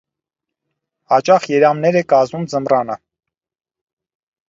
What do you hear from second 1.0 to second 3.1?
Հաճախ երամներ է կազմում ձմռանը։